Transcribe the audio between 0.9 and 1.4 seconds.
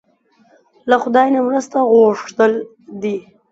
خدای نه